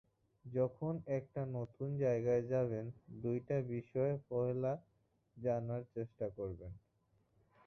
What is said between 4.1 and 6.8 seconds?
পয়লা জানার চেষ্টা করবেন।